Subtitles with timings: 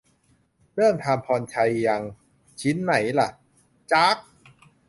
[0.75, 2.01] "เริ่มทำพรชัยยัง"
[2.61, 3.29] ชิ้นไหนล่ะ?
[3.91, 4.17] จ๊าก